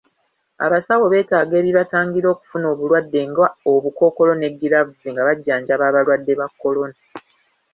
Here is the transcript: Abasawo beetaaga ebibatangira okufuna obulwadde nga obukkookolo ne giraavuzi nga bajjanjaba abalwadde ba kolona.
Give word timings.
Abasawo 0.65 1.05
beetaaga 1.13 1.55
ebibatangira 1.61 2.27
okufuna 2.33 2.65
obulwadde 2.73 3.19
nga 3.29 3.45
obukkookolo 3.73 4.31
ne 4.35 4.49
giraavuzi 4.59 5.07
nga 5.11 5.25
bajjanjaba 5.27 5.83
abalwadde 5.87 6.33
ba 6.39 6.47
kolona. 6.61 6.97